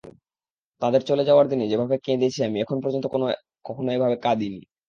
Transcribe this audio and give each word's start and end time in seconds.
তাঁদের 0.81 1.01
চলে 1.09 1.23
যাওয়ার 1.25 1.49
দিন 1.51 1.59
যেভাবে 1.71 1.95
কেঁদেছি 2.05 2.39
আমি, 2.47 2.57
এখন 2.59 2.77
পর্যন্ত 2.83 3.05
কখনো 3.65 3.89
এভাবে 3.91 4.15
কাঁদিনি। 4.25 4.61